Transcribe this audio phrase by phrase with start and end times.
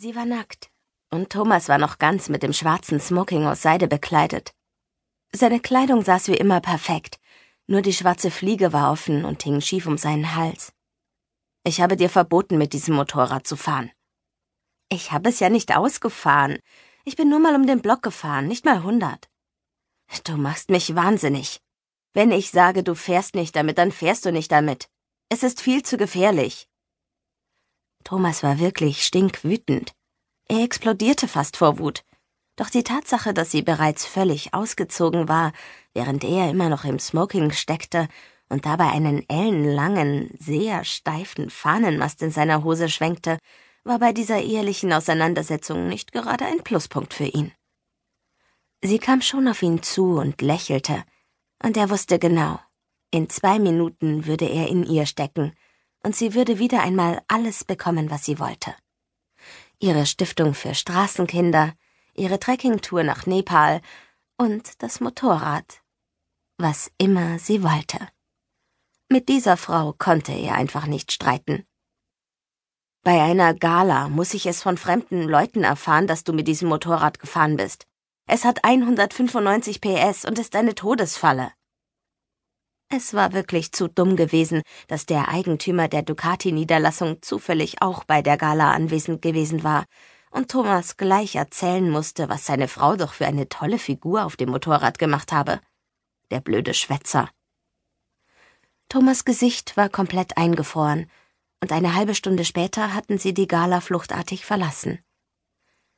[0.00, 0.70] Sie war nackt,
[1.10, 4.54] und Thomas war noch ganz mit dem schwarzen Smoking aus Seide bekleidet.
[5.32, 7.18] Seine Kleidung saß wie immer perfekt,
[7.66, 10.72] nur die schwarze Fliege war offen und hing schief um seinen Hals.
[11.64, 13.90] Ich habe dir verboten, mit diesem Motorrad zu fahren.
[14.88, 16.60] Ich habe es ja nicht ausgefahren.
[17.04, 19.28] Ich bin nur mal um den Block gefahren, nicht mal hundert.
[20.22, 21.60] Du machst mich wahnsinnig.
[22.12, 24.88] Wenn ich sage, du fährst nicht damit, dann fährst du nicht damit.
[25.28, 26.68] Es ist viel zu gefährlich.
[28.04, 29.92] Thomas war wirklich stinkwütend.
[30.48, 32.04] Er explodierte fast vor Wut.
[32.56, 35.52] Doch die Tatsache, dass sie bereits völlig ausgezogen war,
[35.94, 38.08] während er immer noch im Smoking steckte
[38.48, 43.38] und dabei einen ellenlangen, sehr steifen Fahnenmast in seiner Hose schwenkte,
[43.84, 47.52] war bei dieser ehelichen Auseinandersetzung nicht gerade ein Pluspunkt für ihn.
[48.82, 51.04] Sie kam schon auf ihn zu und lächelte,
[51.62, 52.60] und er wusste genau,
[53.10, 55.52] in zwei Minuten würde er in ihr stecken,
[56.02, 58.74] und sie würde wieder einmal alles bekommen, was sie wollte.
[59.78, 61.74] Ihre Stiftung für Straßenkinder,
[62.14, 63.80] ihre Trekkingtour nach Nepal
[64.36, 65.82] und das Motorrad,
[66.56, 67.98] was immer sie wollte.
[69.08, 71.64] Mit dieser Frau konnte er einfach nicht streiten.
[73.04, 77.18] Bei einer Gala muss ich es von fremden Leuten erfahren, dass du mit diesem Motorrad
[77.18, 77.86] gefahren bist.
[78.26, 81.52] Es hat 195 PS und ist eine Todesfalle.
[82.90, 88.38] Es war wirklich zu dumm gewesen, dass der Eigentümer der Ducati-Niederlassung zufällig auch bei der
[88.38, 89.84] Gala anwesend gewesen war
[90.30, 94.50] und Thomas gleich erzählen musste, was seine Frau doch für eine tolle Figur auf dem
[94.50, 95.60] Motorrad gemacht habe.
[96.30, 97.28] Der blöde Schwätzer.
[98.88, 101.10] Thomas Gesicht war komplett eingefroren,
[101.60, 105.00] und eine halbe Stunde später hatten sie die Gala fluchtartig verlassen.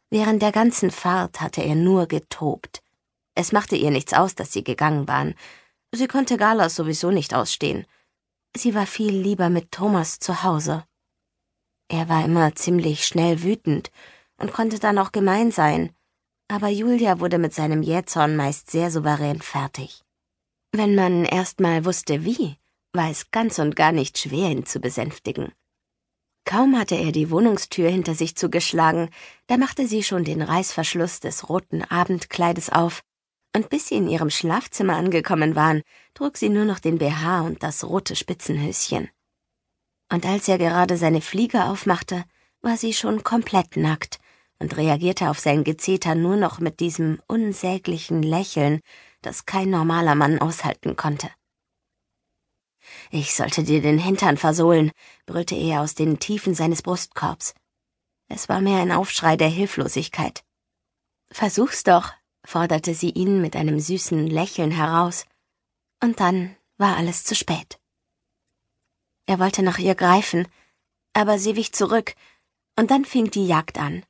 [0.08, 2.82] Während der ganzen Fahrt hatte er nur getobt.
[3.34, 5.34] Es machte ihr nichts aus, dass sie gegangen waren.
[5.92, 7.86] Sie konnte Galas sowieso nicht ausstehen.
[8.56, 10.84] Sie war viel lieber mit Thomas zu Hause.
[11.88, 13.90] Er war immer ziemlich schnell wütend
[14.36, 15.94] und konnte dann auch gemein sein,
[16.48, 20.02] aber Julia wurde mit seinem Jähzorn meist sehr souverän fertig.
[20.72, 22.56] Wenn man erst mal wusste, wie,
[22.92, 25.52] war es ganz und gar nicht schwer, ihn zu besänftigen.
[26.44, 29.10] Kaum hatte er die Wohnungstür hinter sich zugeschlagen,
[29.46, 33.02] da machte sie schon den Reißverschluss des roten Abendkleides auf,
[33.54, 35.82] und bis sie in ihrem Schlafzimmer angekommen waren,
[36.14, 39.10] trug sie nur noch den BH und das rote Spitzenhöschen.
[40.12, 42.24] Und als er gerade seine Fliege aufmachte,
[42.62, 44.18] war sie schon komplett nackt
[44.58, 48.80] und reagierte auf sein Gezeter nur noch mit diesem unsäglichen Lächeln,
[49.22, 51.30] das kein normaler Mann aushalten konnte.
[53.10, 54.90] Ich sollte dir den Hintern versohlen,
[55.26, 57.54] brüllte er aus den Tiefen seines Brustkorbs.
[58.28, 60.44] Es war mehr ein Aufschrei der Hilflosigkeit.
[61.30, 62.12] Versuch's doch,
[62.50, 65.24] forderte sie ihn mit einem süßen Lächeln heraus.
[66.02, 67.78] Und dann war alles zu spät.
[69.26, 70.48] Er wollte nach ihr greifen,
[71.12, 72.14] aber sie wich zurück,
[72.76, 74.04] und dann fing die Jagd an.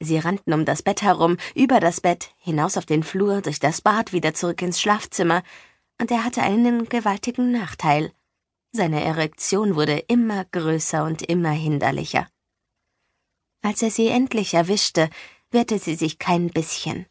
[0.00, 3.80] Sie rannten um das Bett herum, über das Bett, hinaus auf den Flur, durch das
[3.82, 5.42] Bad, wieder zurück ins Schlafzimmer,
[6.00, 8.12] und er hatte einen gewaltigen Nachteil.
[8.72, 12.26] Seine Erektion wurde immer größer und immer hinderlicher.
[13.62, 15.10] Als er sie endlich erwischte,
[15.50, 17.06] wehrte sie sich kein bisschen.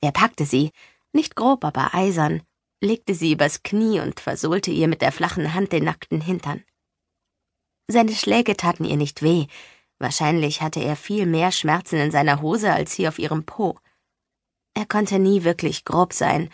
[0.00, 0.70] Er packte sie,
[1.12, 2.42] nicht grob, aber eisern,
[2.80, 6.62] legte sie übers Knie und versohlte ihr mit der flachen Hand den nackten Hintern.
[7.88, 9.46] Seine Schläge taten ihr nicht weh,
[9.98, 13.78] wahrscheinlich hatte er viel mehr Schmerzen in seiner Hose als hier auf ihrem Po.
[14.74, 16.50] Er konnte nie wirklich grob sein,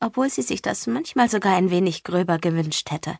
[0.00, 3.18] obwohl sie sich das manchmal sogar ein wenig gröber gewünscht hätte.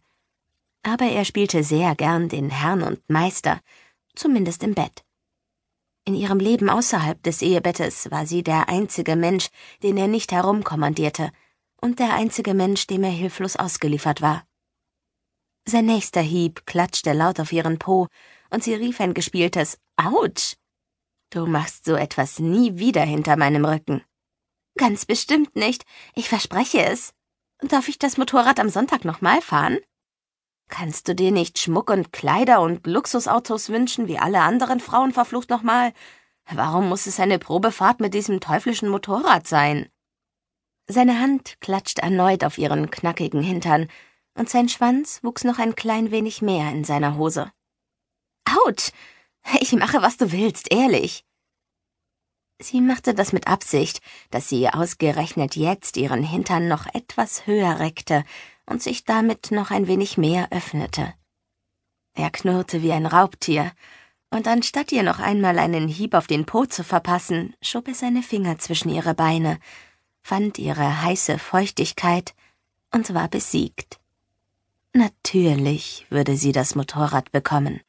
[0.83, 3.61] Aber er spielte sehr gern den Herrn und Meister,
[4.15, 5.06] zumindest im Bett.
[6.09, 9.49] In ihrem Leben außerhalb des Ehebettes war sie der einzige Mensch,
[9.83, 11.33] den er nicht herumkommandierte,
[11.81, 14.47] und der einzige Mensch, dem er hilflos ausgeliefert war.
[15.69, 18.07] Sein nächster Hieb klatschte laut auf ihren Po,
[18.51, 20.55] und sie rief ein gespieltes Autsch.
[21.31, 24.05] Du machst so etwas nie wieder hinter meinem Rücken.
[24.79, 25.85] Ganz bestimmt nicht.
[26.15, 27.15] Ich verspreche es.
[27.59, 29.79] Darf ich das Motorrad am Sonntag nochmal fahren?
[30.69, 35.49] Kannst du dir nicht Schmuck und Kleider und Luxusautos wünschen, wie alle anderen Frauen verflucht
[35.49, 35.93] nochmal?
[36.51, 39.89] Warum muss es eine Probefahrt mit diesem teuflischen Motorrad sein?
[40.89, 43.89] Seine Hand klatscht erneut auf ihren knackigen Hintern,
[44.35, 47.51] und sein Schwanz wuchs noch ein klein wenig mehr in seiner Hose.
[48.45, 48.91] Autsch!
[49.61, 51.25] Ich mache, was du willst, ehrlich.
[52.61, 58.25] Sie machte das mit Absicht, dass sie ausgerechnet jetzt ihren Hintern noch etwas höher reckte
[58.67, 61.15] und sich damit noch ein wenig mehr öffnete.
[62.15, 63.73] Er knurrte wie ein Raubtier,
[64.31, 68.23] und anstatt ihr noch einmal einen Hieb auf den Po zu verpassen, schob er seine
[68.23, 69.59] Finger zwischen ihre Beine,
[70.23, 72.35] fand ihre heiße Feuchtigkeit
[72.91, 74.01] und war besiegt.
[74.93, 77.81] Natürlich würde sie das Motorrad bekommen,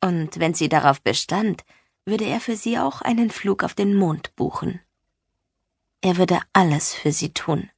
[0.00, 1.64] und wenn sie darauf bestand,
[2.04, 4.80] würde er für sie auch einen Flug auf den Mond buchen.
[6.00, 7.68] Er würde alles für sie tun.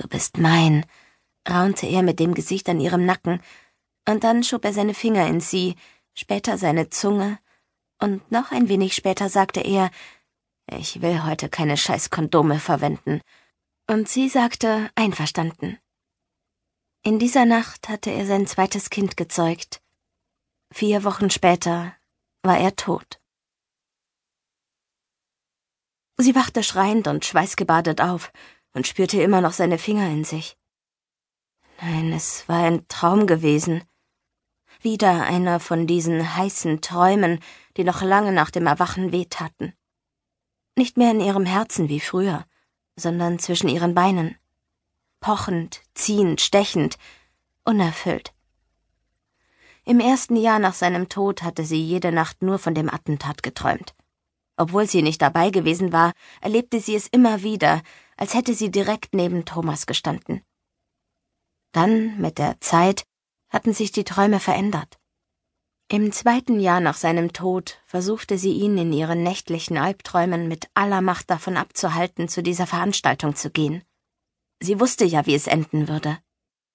[0.00, 0.86] Du bist mein,
[1.46, 3.42] raunte er mit dem Gesicht an ihrem Nacken,
[4.08, 5.76] und dann schob er seine Finger in sie,
[6.14, 7.38] später seine Zunge,
[8.00, 9.90] und noch ein wenig später sagte er,
[10.72, 13.20] ich will heute keine scheiß Kondome verwenden.
[13.90, 15.78] Und sie sagte, einverstanden.
[17.02, 19.82] In dieser Nacht hatte er sein zweites Kind gezeugt.
[20.72, 21.94] Vier Wochen später
[22.42, 23.20] war er tot.
[26.16, 28.32] Sie wachte schreiend und schweißgebadet auf
[28.72, 30.56] und spürte immer noch seine Finger in sich.
[31.80, 33.82] Nein, es war ein Traum gewesen.
[34.80, 37.40] Wieder einer von diesen heißen Träumen,
[37.76, 39.74] die noch lange nach dem Erwachen wehtaten.
[40.76, 42.44] Nicht mehr in ihrem Herzen wie früher,
[42.96, 44.36] sondern zwischen ihren Beinen.
[45.20, 46.96] Pochend, ziehend, stechend,
[47.64, 48.32] unerfüllt.
[49.84, 53.94] Im ersten Jahr nach seinem Tod hatte sie jede Nacht nur von dem Attentat geträumt.
[54.56, 57.82] Obwohl sie nicht dabei gewesen war, erlebte sie es immer wieder,
[58.20, 60.42] als hätte sie direkt neben Thomas gestanden.
[61.72, 63.04] Dann, mit der Zeit,
[63.48, 64.98] hatten sich die Träume verändert.
[65.88, 71.00] Im zweiten Jahr nach seinem Tod versuchte sie ihn in ihren nächtlichen Albträumen mit aller
[71.00, 73.82] Macht davon abzuhalten, zu dieser Veranstaltung zu gehen.
[74.60, 76.18] Sie wusste ja, wie es enden würde.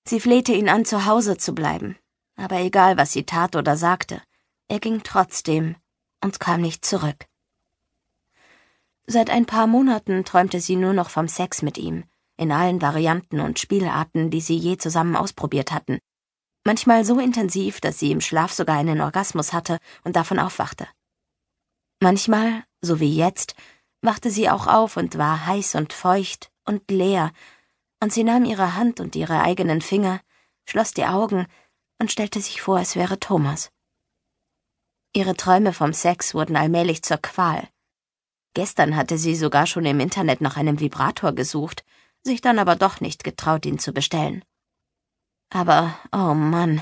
[0.08, 1.96] Sie flehte ihn an, zu Hause zu bleiben.
[2.36, 4.22] Aber egal, was sie tat oder sagte,
[4.68, 5.76] er ging trotzdem
[6.24, 7.28] und kam nicht zurück.
[9.08, 12.06] Seit ein paar Monaten träumte sie nur noch vom Sex mit ihm,
[12.38, 16.00] in allen Varianten und Spielarten, die sie je zusammen ausprobiert hatten.
[16.64, 20.88] Manchmal so intensiv, dass sie im Schlaf sogar einen Orgasmus hatte und davon aufwachte.
[22.02, 23.56] Manchmal, so wie jetzt,
[24.02, 27.32] wachte sie auch auf und war heiß und feucht und leer,
[28.02, 30.20] und sie nahm ihre Hand und ihre eigenen Finger,
[30.68, 31.46] schloss die Augen
[32.00, 33.72] und stellte sich vor, es wäre Thomas.
[35.14, 37.70] Ihre Träume vom Sex wurden allmählich zur Qual.
[38.56, 41.84] Gestern hatte sie sogar schon im Internet nach einem Vibrator gesucht,
[42.24, 44.44] sich dann aber doch nicht getraut, ihn zu bestellen.
[45.50, 46.82] Aber, oh Mann,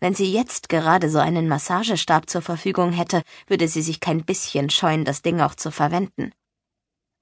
[0.00, 4.70] wenn sie jetzt gerade so einen Massagestab zur Verfügung hätte, würde sie sich kein bisschen
[4.70, 6.32] scheuen, das Ding auch zu verwenden.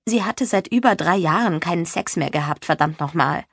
[0.06, 3.44] Sie hatte seit über drei Jahren keinen Sex mehr gehabt, verdammt nochmal.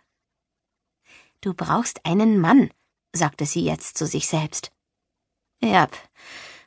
[1.41, 2.69] Du brauchst einen Mann,
[3.13, 4.71] sagte sie jetzt zu sich selbst.
[5.59, 5.87] Ja,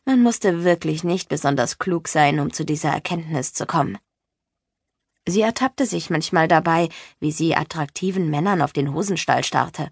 [0.08, 3.98] man musste wirklich nicht besonders klug sein, um zu dieser Erkenntnis zu kommen.
[5.26, 6.88] Sie ertappte sich manchmal dabei,
[7.20, 9.90] wie sie attraktiven Männern auf den Hosenstall starrte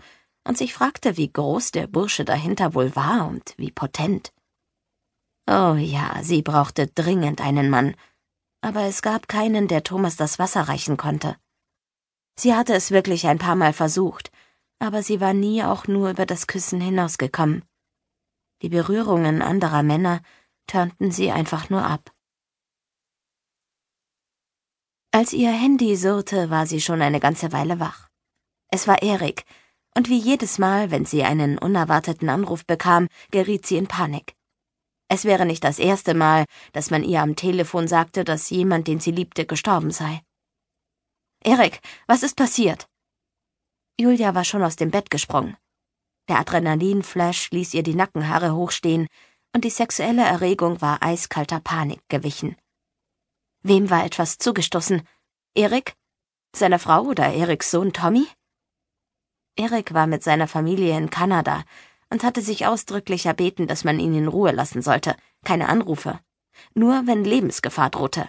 [0.49, 4.33] und sich fragte, wie groß der Bursche dahinter wohl war und wie potent.
[5.47, 7.95] Oh ja, sie brauchte dringend einen Mann,
[8.63, 11.37] aber es gab keinen, der Thomas das Wasser reichen konnte.
[12.41, 14.31] Sie hatte es wirklich ein paar Mal versucht,
[14.79, 17.67] aber sie war nie auch nur über das Küssen hinausgekommen.
[18.63, 20.23] Die Berührungen anderer Männer
[20.67, 22.13] turnten sie einfach nur ab.
[25.13, 28.09] Als ihr Handy surrte, war sie schon eine ganze Weile wach.
[28.69, 29.45] Es war Erik,
[29.97, 34.35] und wie jedes Mal, wenn sie einen unerwarteten Anruf bekam, geriet sie in Panik.
[35.09, 39.01] Es wäre nicht das erste Mal, dass man ihr am Telefon sagte, dass jemand, den
[39.01, 40.21] sie liebte, gestorben sei.
[41.45, 42.89] Erik, was ist passiert?
[43.99, 45.57] Julia war schon aus dem Bett gesprungen.
[46.29, 49.07] Der Adrenalinflash ließ ihr die Nackenhaare hochstehen,
[49.55, 52.57] und die sexuelle Erregung war eiskalter Panik gewichen.
[53.63, 55.07] Wem war etwas zugestoßen?
[55.55, 55.95] Erik?
[56.55, 58.27] Seiner Frau oder Eriks Sohn Tommy?
[59.57, 61.65] Erik war mit seiner Familie in Kanada
[62.11, 66.21] und hatte sich ausdrücklich erbeten, dass man ihn in Ruhe lassen sollte, keine Anrufe,
[66.75, 68.29] nur wenn Lebensgefahr drohte.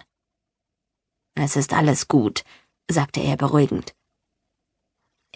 [1.34, 2.44] Es ist alles gut,
[2.90, 3.94] sagte er beruhigend.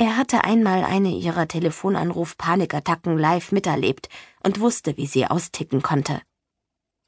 [0.03, 4.09] Er hatte einmal eine ihrer Telefonanruf-Panikattacken live miterlebt
[4.43, 6.21] und wusste, wie sie austicken konnte.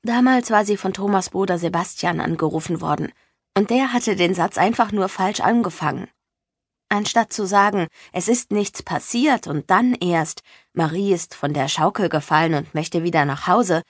[0.04, 3.10] Damals war sie von Thomas Bruder Sebastian angerufen worden,
[3.58, 6.06] und der hatte den Satz einfach nur falsch angefangen.
[6.88, 12.08] Anstatt zu sagen, es ist nichts passiert und dann erst, Marie ist von der Schaukel
[12.08, 13.82] gefallen und möchte wieder nach Hause,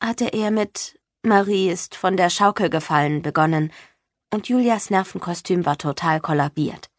[0.00, 3.72] hatte er mit Marie ist von der Schaukel gefallen begonnen,
[4.32, 6.91] und Julias Nervenkostüm war total kollabiert.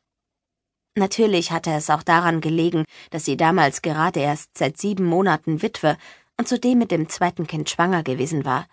[0.95, 5.97] Natürlich hatte es auch daran gelegen, dass sie damals gerade erst seit sieben Monaten Witwe
[6.37, 8.67] und zudem mit dem zweiten Kind schwanger gewesen war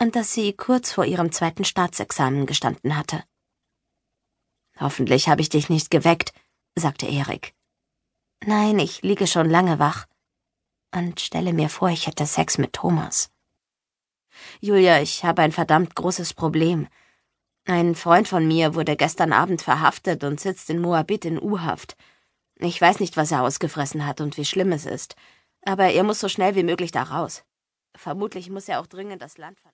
[0.00, 3.22] und dass sie kurz vor ihrem zweiten Staatsexamen gestanden hatte.
[4.78, 6.32] Hoffentlich habe ich dich nicht geweckt,
[6.74, 7.54] sagte Erik.
[8.44, 10.06] Nein, ich liege schon lange wach
[10.94, 13.30] und stelle mir vor, ich hätte Sex mit Thomas.
[14.60, 16.88] Julia, ich habe ein verdammt großes Problem.
[17.66, 21.96] Ein Freund von mir wurde gestern Abend verhaftet und sitzt in Moabit in U-Haft.
[22.56, 25.14] Ich weiß nicht, was er ausgefressen hat und wie schlimm es ist
[25.62, 27.44] aber er muss so schnell wie möglich da raus.
[27.96, 29.68] Vermutlich muss er auch dringend das Land verlassen.